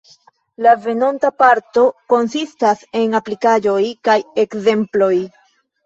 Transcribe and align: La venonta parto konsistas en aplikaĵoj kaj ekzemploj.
La 0.65 0.71
venonta 0.85 1.31
parto 1.41 1.85
konsistas 2.15 2.83
en 3.03 3.17
aplikaĵoj 3.23 3.79
kaj 4.11 4.21
ekzemploj. 4.49 5.17